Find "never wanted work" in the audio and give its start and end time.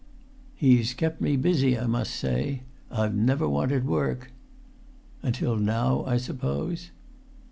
3.13-4.31